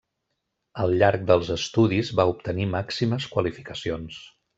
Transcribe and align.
Al 0.83 0.93
llarg 1.01 1.27
dels 1.31 1.51
estudis 1.55 2.09
va 2.21 2.25
obtenir 2.31 2.67
màximes 2.73 3.29
qualificacions. 3.35 4.19